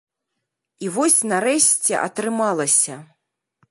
І 0.87 0.89
вось, 0.95 1.19
нарэшце, 1.33 1.93
атрымалася. 2.09 2.95